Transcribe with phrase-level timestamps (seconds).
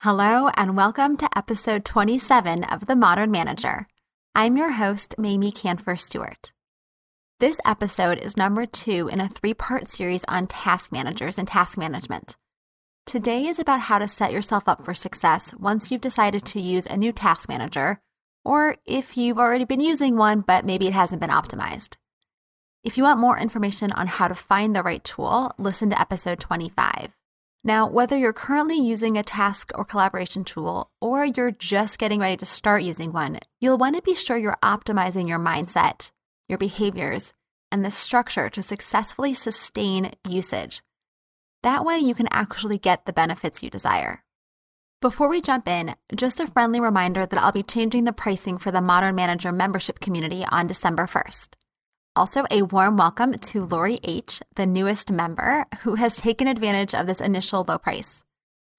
[0.00, 3.88] Hello, and welcome to episode 27 of The Modern Manager.
[4.34, 6.52] I'm your host, Mamie Kanfer Stewart.
[7.40, 11.78] This episode is number two in a three part series on task managers and task
[11.78, 12.36] management.
[13.06, 16.84] Today is about how to set yourself up for success once you've decided to use
[16.84, 17.98] a new task manager,
[18.44, 21.96] or if you've already been using one but maybe it hasn't been optimized.
[22.84, 26.38] If you want more information on how to find the right tool, listen to episode
[26.38, 27.15] 25.
[27.66, 32.36] Now, whether you're currently using a task or collaboration tool, or you're just getting ready
[32.36, 36.12] to start using one, you'll want to be sure you're optimizing your mindset,
[36.48, 37.32] your behaviors,
[37.72, 40.80] and the structure to successfully sustain usage.
[41.64, 44.22] That way, you can actually get the benefits you desire.
[45.02, 48.70] Before we jump in, just a friendly reminder that I'll be changing the pricing for
[48.70, 51.56] the Modern Manager membership community on December 1st.
[52.16, 57.06] Also, a warm welcome to Lori H., the newest member, who has taken advantage of
[57.06, 58.24] this initial low price.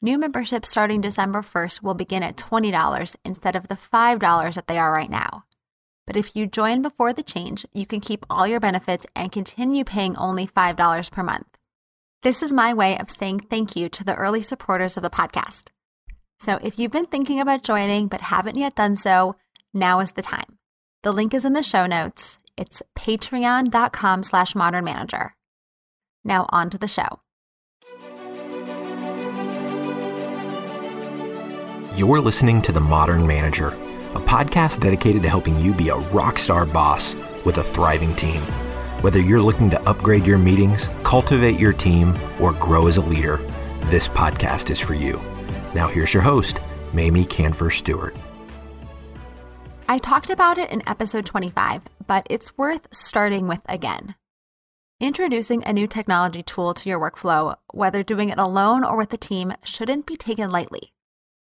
[0.02, 4.79] New memberships starting December 1st will begin at $20 instead of the $5 that they
[4.79, 5.44] are right now.
[6.07, 9.84] But if you join before the change, you can keep all your benefits and continue
[9.84, 11.60] paying only $5 per month.
[12.24, 15.68] This is my way of saying thank you to the early supporters of the podcast.
[16.40, 19.35] So if you've been thinking about joining but haven't yet done so,
[19.76, 20.57] now is the time.
[21.04, 22.40] The link is in the show notes.
[22.58, 25.34] It's patreon.com slash modern manager.
[26.24, 27.20] Now on to the show.
[31.96, 33.70] You're listening to The Modern Manager,
[34.13, 38.41] a podcast dedicated to helping you be a rock star boss with a thriving team.
[39.02, 43.38] Whether you're looking to upgrade your meetings, cultivate your team, or grow as a leader,
[43.85, 45.22] this podcast is for you.
[45.74, 46.60] Now here's your host,
[46.94, 48.16] Mamie Kanfer Stewart.
[49.88, 54.16] I talked about it in episode 25, but it's worth starting with again.
[55.00, 59.18] Introducing a new technology tool to your workflow, whether doing it alone or with a
[59.18, 60.94] team, shouldn't be taken lightly.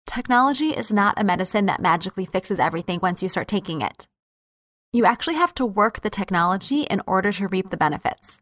[0.07, 4.07] Technology is not a medicine that magically fixes everything once you start taking it.
[4.93, 8.41] You actually have to work the technology in order to reap the benefits.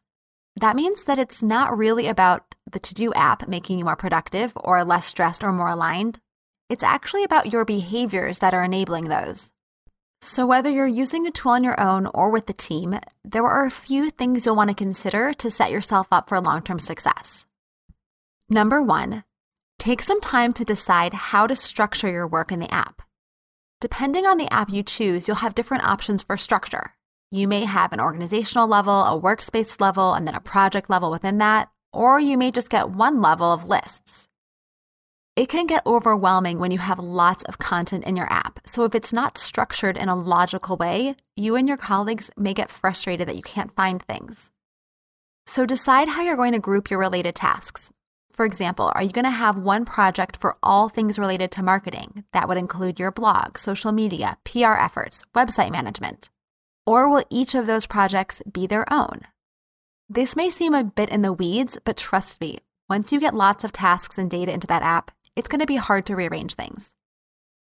[0.56, 4.52] That means that it's not really about the to do app making you more productive
[4.56, 6.20] or less stressed or more aligned.
[6.68, 9.51] It's actually about your behaviors that are enabling those.
[10.24, 13.66] So, whether you're using a tool on your own or with the team, there are
[13.66, 17.44] a few things you'll want to consider to set yourself up for long term success.
[18.48, 19.24] Number one,
[19.80, 23.02] take some time to decide how to structure your work in the app.
[23.80, 26.94] Depending on the app you choose, you'll have different options for structure.
[27.32, 31.38] You may have an organizational level, a workspace level, and then a project level within
[31.38, 34.28] that, or you may just get one level of lists.
[35.34, 38.60] It can get overwhelming when you have lots of content in your app.
[38.66, 42.70] So, if it's not structured in a logical way, you and your colleagues may get
[42.70, 44.50] frustrated that you can't find things.
[45.46, 47.94] So, decide how you're going to group your related tasks.
[48.30, 52.24] For example, are you going to have one project for all things related to marketing?
[52.34, 56.28] That would include your blog, social media, PR efforts, website management.
[56.84, 59.22] Or will each of those projects be their own?
[60.10, 63.64] This may seem a bit in the weeds, but trust me, once you get lots
[63.64, 66.92] of tasks and data into that app, it's going to be hard to rearrange things.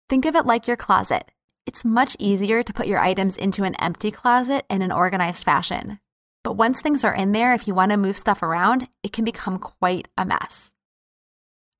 [0.09, 1.31] Think of it like your closet.
[1.65, 6.01] It's much easier to put your items into an empty closet in an organized fashion.
[6.43, 9.25] But once things are in there, if you want to move stuff around, it can
[9.25, 10.73] become quite a mess.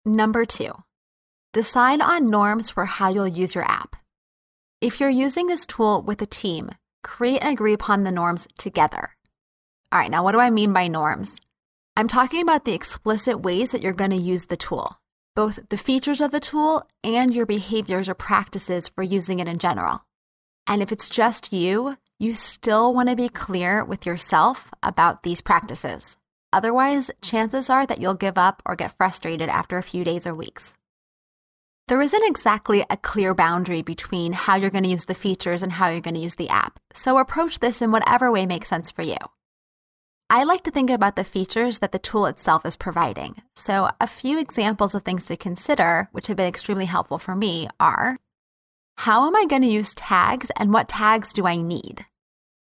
[0.05, 0.73] Number two,
[1.53, 3.97] decide on norms for how you'll use your app.
[4.81, 6.71] If you're using this tool with a team,
[7.03, 9.17] create and agree upon the norms together.
[9.91, 11.41] All right, now what do I mean by norms?
[11.97, 15.02] I'm talking about the explicit ways that you're going to use the tool
[15.35, 19.59] both the features of the tool and your behaviors or practices for using it in
[19.59, 20.05] general.
[20.67, 25.41] And if it's just you, you still want to be clear with yourself about these
[25.41, 26.17] practices.
[26.53, 30.35] Otherwise, chances are that you'll give up or get frustrated after a few days or
[30.35, 30.77] weeks.
[31.89, 35.73] There isn't exactly a clear boundary between how you're going to use the features and
[35.73, 38.91] how you're going to use the app, so approach this in whatever way makes sense
[38.91, 39.17] for you.
[40.35, 43.43] I like to think about the features that the tool itself is providing.
[43.55, 47.69] So, a few examples of things to consider, which have been extremely helpful for me,
[47.79, 48.17] are
[48.97, 52.07] how am I going to use tags and what tags do I need?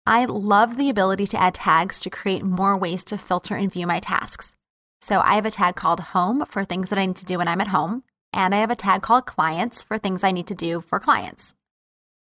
[0.08, 3.86] I love the ability to add tags to create more ways to filter and view
[3.86, 4.52] my tasks.
[5.00, 7.48] So, I have a tag called home for things that I need to do when
[7.48, 8.02] I'm at home,
[8.34, 11.54] and I have a tag called clients for things I need to do for clients.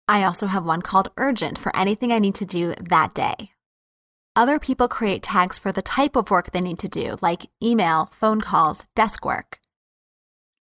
[0.06, 3.52] I also have one called urgent for anything I need to do that day.
[4.35, 8.06] Other people create tags for the type of work they need to do, like email,
[8.06, 9.59] phone calls, desk work.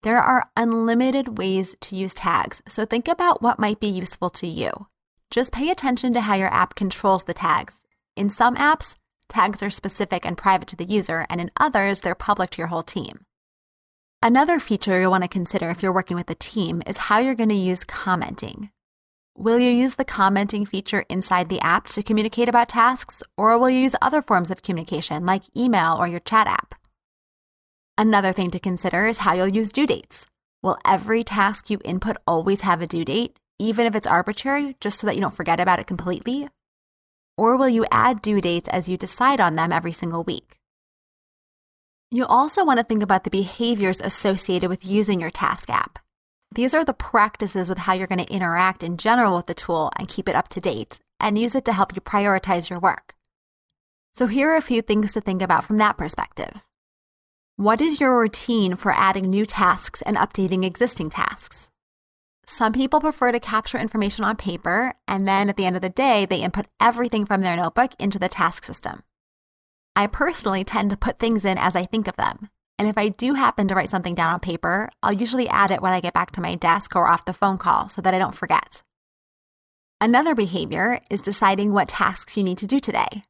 [0.02, 4.46] There are unlimited ways to use tags, so think about what might be useful to
[4.46, 4.88] you.
[5.30, 7.76] Just pay attention to how your app controls the tags.
[8.14, 8.94] In some apps,
[9.28, 12.66] tags are specific and private to the user, and in others, they're public to your
[12.66, 13.24] whole team.
[14.22, 17.34] Another feature you'll want to consider if you're working with a team is how you're
[17.34, 18.70] going to use commenting.
[19.34, 23.70] Will you use the commenting feature inside the app to communicate about tasks, or will
[23.70, 26.74] you use other forms of communication like email or your chat app?
[27.96, 30.26] Another thing to consider is how you'll use due dates.
[30.62, 35.00] Will every task you input always have a due date, even if it's arbitrary, just
[35.00, 36.48] so that you don't forget about it completely?
[37.38, 40.58] Or will you add due dates as you decide on them every single week?
[42.10, 45.98] You'll also want to think about the behaviors associated with using your task app.
[46.54, 49.90] These are the practices with how you're going to interact in general with the tool
[49.98, 53.14] and keep it up to date and use it to help you prioritize your work.
[54.12, 56.60] So, here are a few things to think about from that perspective.
[57.56, 61.70] What is your routine for adding new tasks and updating existing tasks?
[62.46, 65.88] Some people prefer to capture information on paper, and then at the end of the
[65.88, 69.04] day, they input everything from their notebook into the task system.
[69.96, 73.08] I personally tend to put things in as I think of them, and if I
[73.08, 76.14] do happen to write something down on paper, I'll usually add it when I get
[76.14, 78.82] back to my desk or off the phone call so that I don't forget.
[80.00, 83.24] Another behavior is deciding what tasks you need to do today.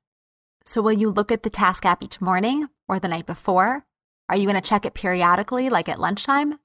[0.64, 3.84] So, will you look at the task app each morning or the night before?
[4.28, 6.58] Are you going to check it periodically, like at lunchtime?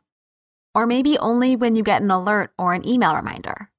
[0.73, 3.69] Or maybe only when you get an alert or an email reminder?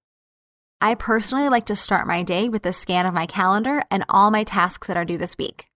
[0.81, 4.31] I personally like to start my day with a scan of my calendar and all
[4.31, 5.68] my tasks that are due this week.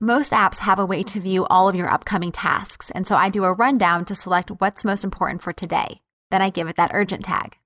[0.00, 3.28] Most apps have a way to view all of your upcoming tasks, and so I
[3.28, 5.98] do a rundown to select what's most important for today.
[6.30, 7.58] Then I give it that urgent tag.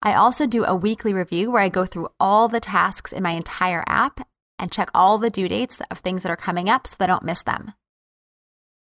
[0.00, 3.32] I also do a weekly review where I go through all the tasks in my
[3.32, 4.28] entire app
[4.60, 7.12] and check all the due dates of things that are coming up so that I
[7.12, 7.72] don't miss them.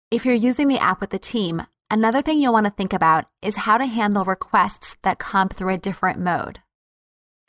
[0.09, 3.25] If you're using the app with the team, another thing you'll want to think about
[3.43, 6.61] is how to handle requests that come through a different mode.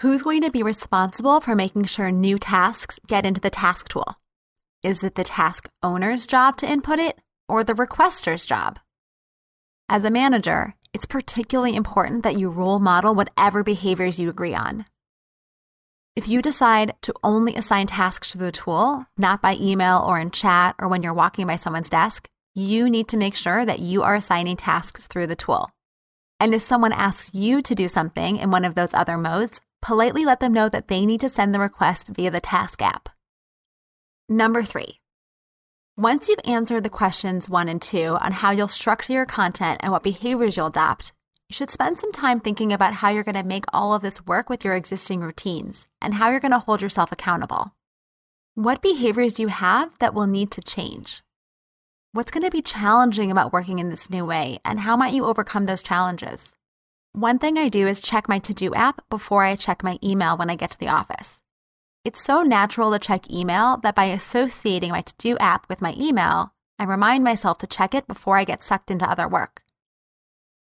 [0.02, 4.16] Who's going to be responsible for making sure new tasks get into the task tool?
[4.82, 8.78] Is it the task owner's job to input it or the requester's job?
[9.90, 14.86] As a manager, it's particularly important that you role model whatever behaviors you agree on.
[16.16, 20.30] If you decide to only assign tasks to the tool, not by email or in
[20.30, 24.02] chat or when you're walking by someone's desk, you need to make sure that you
[24.02, 25.68] are assigning tasks through the tool.
[26.40, 30.24] And if someone asks you to do something in one of those other modes, politely
[30.24, 33.10] let them know that they need to send the request via the task app.
[34.32, 35.00] Number three,
[35.96, 39.90] once you've answered the questions one and two on how you'll structure your content and
[39.90, 41.12] what behaviors you'll adopt,
[41.48, 44.24] you should spend some time thinking about how you're going to make all of this
[44.26, 47.74] work with your existing routines and how you're going to hold yourself accountable.
[48.54, 51.24] What behaviors do you have that will need to change?
[52.12, 55.24] What's going to be challenging about working in this new way, and how might you
[55.24, 56.54] overcome those challenges?
[57.14, 60.36] One thing I do is check my to do app before I check my email
[60.36, 61.39] when I get to the office.
[62.02, 65.94] It's so natural to check email that by associating my to do app with my
[65.98, 69.62] email, I remind myself to check it before I get sucked into other work.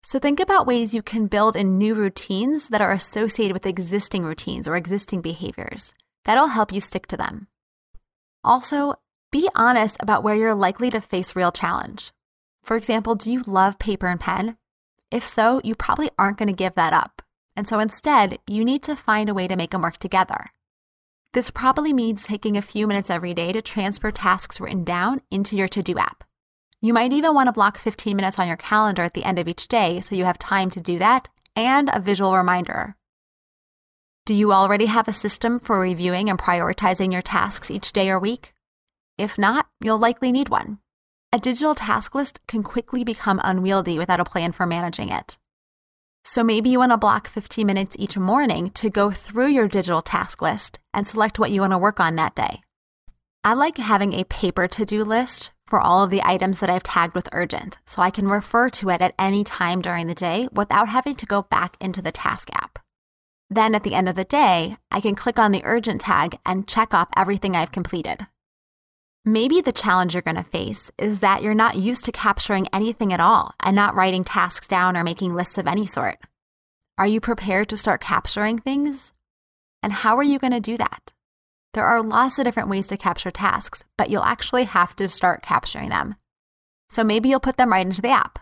[0.01, 4.23] So think about ways you can build in new routines that are associated with existing
[4.23, 5.93] routines or existing behaviors.
[6.25, 7.47] That'll help you stick to them.
[8.43, 8.95] Also,
[9.31, 12.13] be honest about where you're likely to face real challenge.
[12.63, 14.57] For example, do you love paper and pen?
[15.11, 17.21] If so, you probably aren't going to give that up.
[17.55, 20.51] And so instead, you need to find a way to make them work together.
[21.33, 25.55] This probably means taking a few minutes every day to transfer tasks written down into
[25.55, 26.23] your to do app.
[26.81, 29.47] You might even want to block 15 minutes on your calendar at the end of
[29.47, 32.95] each day so you have time to do that and a visual reminder.
[34.25, 38.19] Do you already have a system for reviewing and prioritizing your tasks each day or
[38.19, 38.53] week?
[39.17, 40.79] If not, you'll likely need one.
[41.33, 45.37] A digital task list can quickly become unwieldy without a plan for managing it.
[46.29, 50.01] So maybe you want to block 15 minutes each morning to go through your digital
[50.01, 52.59] task list and select what you want to work on that day.
[53.45, 56.83] I like having a paper to do list for all of the items that I've
[56.83, 60.49] tagged with urgent so I can refer to it at any time during the day
[60.51, 62.79] without having to go back into the task app.
[63.49, 66.67] Then at the end of the day, I can click on the urgent tag and
[66.67, 68.27] check off everything I've completed.
[69.27, 73.11] Maybe the challenge you're going to face is that you're not used to capturing anything
[73.11, 76.19] at all and not writing tasks down or making lists of any sort.
[76.97, 79.11] Are you prepared to start capturing things?
[79.83, 81.11] And how are you going to do that?
[81.73, 85.43] There are lots of different ways to capture tasks, but you'll actually have to start
[85.43, 86.15] capturing them.
[86.89, 88.39] So maybe you'll put them right into the app.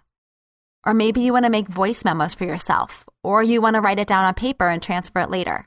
[0.85, 3.97] Or maybe you want to make voice memos for yourself, or you want to write
[3.97, 5.65] it down on paper and transfer it later.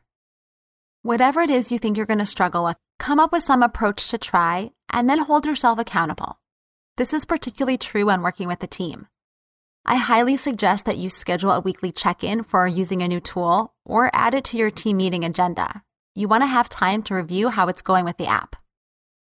[1.03, 4.07] Whatever it is you think you're going to struggle with, come up with some approach
[4.11, 6.39] to try and then hold yourself accountable.
[6.97, 9.07] This is particularly true when working with a team.
[9.87, 13.73] I highly suggest that you schedule a weekly check in for using a new tool
[13.85, 15.83] or add it to your team meeting agenda.
[16.15, 18.57] You want to have time to review how it's going with the app.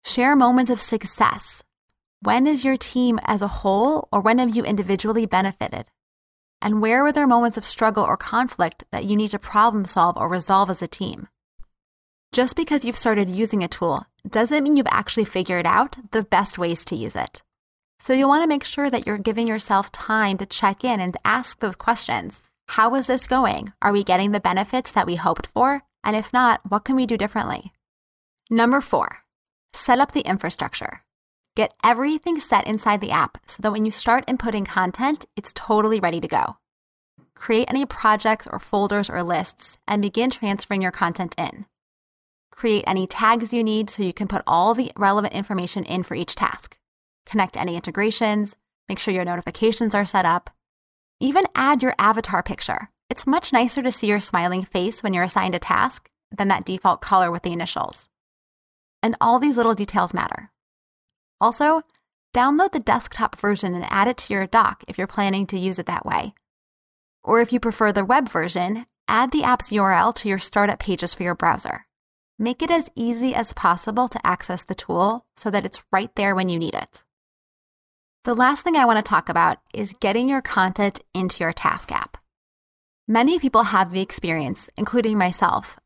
[0.04, 1.62] Share moments of success.
[2.20, 5.90] When is your team as a whole, or when have you individually benefited?
[6.60, 10.16] And where were there moments of struggle or conflict that you need to problem solve
[10.16, 11.28] or resolve as a team?
[12.32, 16.58] Just because you've started using a tool doesn't mean you've actually figured out the best
[16.58, 17.42] ways to use it.
[17.98, 21.16] So you'll want to make sure that you're giving yourself time to check in and
[21.24, 22.42] ask those questions.
[22.68, 23.72] How is this going?
[23.80, 25.82] Are we getting the benefits that we hoped for?
[26.04, 27.72] And if not, what can we do differently?
[28.50, 29.24] Number four,
[29.72, 31.02] set up the infrastructure.
[31.56, 35.98] Get everything set inside the app so that when you start inputting content, it's totally
[35.98, 36.58] ready to go.
[37.34, 41.64] Create any projects or folders or lists and begin transferring your content in.
[42.58, 46.16] Create any tags you need so you can put all the relevant information in for
[46.16, 46.76] each task.
[47.24, 48.56] Connect any integrations,
[48.88, 50.50] make sure your notifications are set up.
[51.20, 52.90] Even add your avatar picture.
[53.08, 56.64] It's much nicer to see your smiling face when you're assigned a task than that
[56.64, 58.08] default color with the initials.
[59.04, 60.50] And all these little details matter.
[61.40, 61.82] Also,
[62.34, 65.78] download the desktop version and add it to your dock if you're planning to use
[65.78, 66.34] it that way.
[67.22, 71.14] Or if you prefer the web version, add the app's URL to your startup pages
[71.14, 71.84] for your browser.
[72.40, 76.36] Make it as easy as possible to access the tool so that it's right there
[76.36, 77.02] when you need it.
[78.22, 81.90] The last thing I want to talk about is getting your content into your task
[81.90, 82.16] app.
[83.08, 85.80] Many people have the experience, including myself,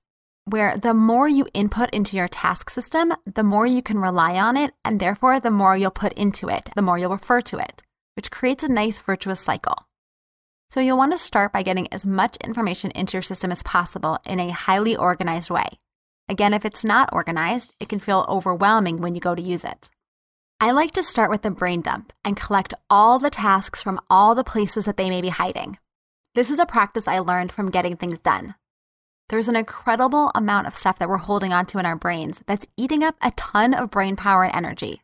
[0.45, 4.57] where the more you input into your task system, the more you can rely on
[4.59, 7.83] it, and therefore the more you'll put into it, the more you'll refer to it,
[8.15, 9.87] which creates a nice virtuous cycle.
[10.69, 14.19] So you'll want to start by getting as much information into your system as possible
[14.27, 15.79] in a highly organized way.
[16.29, 19.91] Again, if it's not organized, it can feel overwhelming when you go to use it.
[20.61, 24.35] I like to start with a brain dump and collect all the tasks from all
[24.35, 25.79] the places that they may be hiding.
[26.35, 28.55] This is a practice I learned from getting things done,
[29.33, 33.03] there's an incredible amount of stuff that we're holding onto in our brains that's eating
[33.03, 35.01] up a ton of brain power and energy.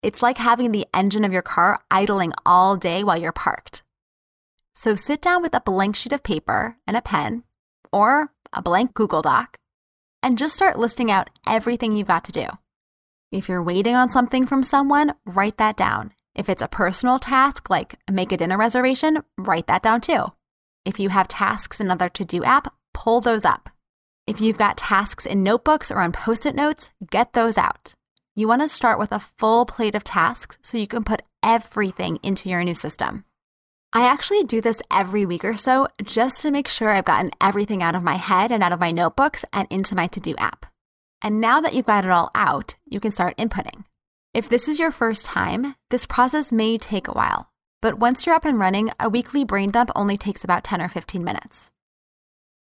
[0.00, 3.82] It's like having the engine of your car idling all day while you're parked.
[4.74, 7.42] So sit down with a blank sheet of paper and a pen,
[7.92, 9.58] or a blank Google Doc,
[10.22, 12.46] and just start listing out everything you've got to do.
[13.30, 16.12] If you're waiting on something from someone, write that down.
[16.34, 20.32] If it's a personal task like make a dinner reservation, write that down too.
[20.84, 23.68] If you have tasks in another to do app, pull those up.
[24.26, 27.94] If you've got tasks in notebooks or on post it notes, get those out.
[28.34, 32.18] You want to start with a full plate of tasks so you can put everything
[32.22, 33.24] into your new system.
[33.92, 37.82] I actually do this every week or so just to make sure I've gotten everything
[37.82, 40.66] out of my head and out of my notebooks and into my to do app.
[41.22, 43.84] And now that you've got it all out, you can start inputting.
[44.34, 48.34] If this is your first time, this process may take a while, but once you're
[48.34, 51.70] up and running, a weekly brain dump only takes about 10 or 15 minutes.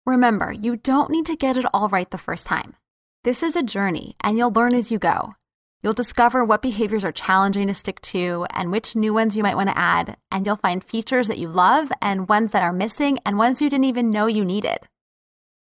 [0.07, 2.75] Remember, you don't need to get it all right the first time.
[3.23, 5.35] This is a journey, and you'll learn as you go.
[5.83, 9.57] You'll discover what behaviors are challenging to stick to and which new ones you might
[9.57, 13.19] want to add, and you'll find features that you love and ones that are missing
[13.25, 14.77] and ones you didn't even know you needed.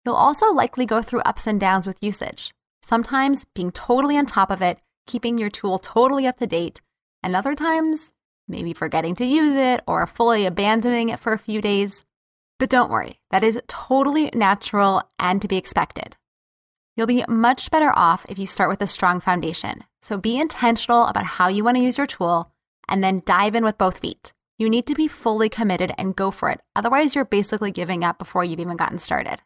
[0.03, 2.53] You'll also likely go through ups and downs with usage,
[2.83, 6.81] sometimes being totally on top of it, keeping your tool totally up to date,
[7.23, 8.11] and other times
[8.49, 12.03] maybe forgetting to use it or fully abandoning it for a few days.
[12.59, 16.17] But don't worry, that is totally natural and to be expected.
[16.97, 19.85] You'll be much better off if you start with a strong foundation.
[20.01, 22.51] So be intentional about how you want to use your tool
[22.87, 24.33] and then dive in with both feet.
[24.57, 26.59] You need to be fully committed and go for it.
[26.75, 29.41] Otherwise, you're basically giving up before you've even gotten started.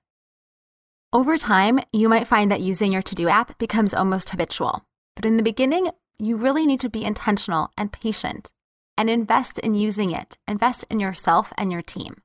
[1.14, 4.86] Over time, you might find that using your to do app becomes almost habitual.
[5.16, 8.52] But in the beginning, you really need to be intentional and patient
[8.98, 12.22] and invest in using it, invest in yourself and your team.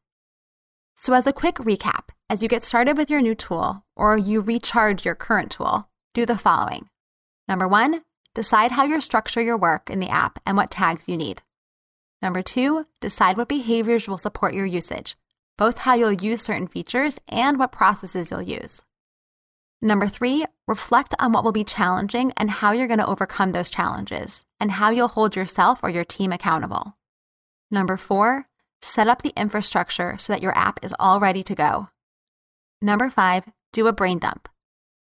[0.96, 4.40] So, as a quick recap, as you get started with your new tool or you
[4.40, 6.88] recharge your current tool, do the following.
[7.48, 8.02] Number one,
[8.34, 11.42] decide how you structure your work in the app and what tags you need.
[12.22, 15.16] Number two, decide what behaviors will support your usage,
[15.56, 18.82] both how you'll use certain features and what processes you'll use.
[19.82, 23.70] Number three, reflect on what will be challenging and how you're going to overcome those
[23.70, 26.96] challenges and how you'll hold yourself or your team accountable.
[27.70, 28.46] Number four,
[28.82, 31.88] Set up the infrastructure so that your app is all ready to go.
[32.80, 34.48] Number five, do a brain dump.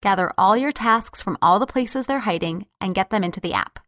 [0.01, 3.53] Gather all your tasks from all the places they're hiding and get them into the
[3.53, 3.79] app.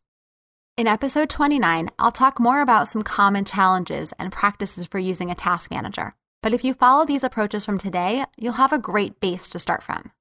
[0.77, 5.35] In episode 29, I'll talk more about some common challenges and practices for using a
[5.35, 6.15] task manager.
[6.41, 9.83] But if you follow these approaches from today, you'll have a great base to start
[9.83, 10.11] from.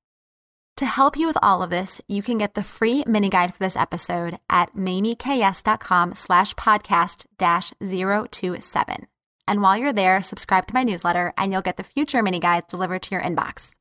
[0.76, 3.58] To help you with all of this, you can get the free mini guide for
[3.58, 9.06] this episode at mamieks.com slash podcast dash 027.
[9.48, 12.68] And while you're there, subscribe to my newsletter and you'll get the future mini guides
[12.68, 13.72] delivered to your inbox.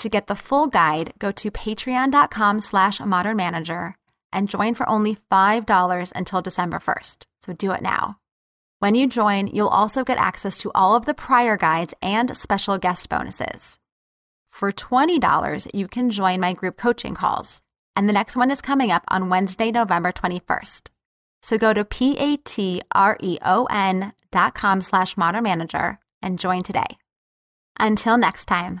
[0.00, 3.94] To get the full guide, go to patreon.com slash modern manager
[4.32, 7.26] and join for only $5 until December 1st.
[7.42, 8.16] So do it now.
[8.78, 12.78] When you join, you'll also get access to all of the prior guides and special
[12.78, 13.78] guest bonuses.
[14.48, 17.60] For $20, you can join my group coaching calls,
[17.94, 20.88] and the next one is coming up on Wednesday, November 21st.
[21.42, 22.82] So go to p-a-t-r-e-o-n
[24.32, 26.96] dot slash modern manager and join today.
[27.78, 28.80] Until next time.